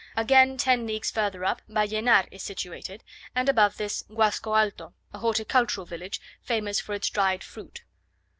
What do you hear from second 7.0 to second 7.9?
dried fruit.